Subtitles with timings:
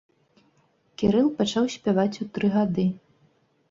[1.03, 2.93] Кірыл пачаў спяваць у тры года.